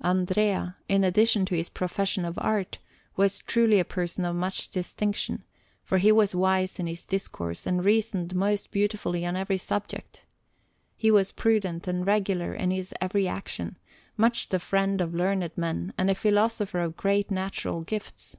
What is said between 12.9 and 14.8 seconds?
every action, much the